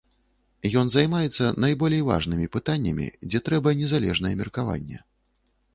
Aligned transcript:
Ён 0.81 0.87
займаецца 0.95 1.51
найболей 1.65 2.01
важнымі 2.09 2.47
пытаннямі, 2.57 3.07
дзе 3.29 3.45
трэба 3.49 3.69
незалежнае 3.85 4.35
меркаванне. 4.43 4.99